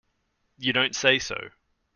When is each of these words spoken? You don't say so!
You 0.57 0.73
don't 0.73 0.95
say 0.95 1.19
so! 1.19 1.51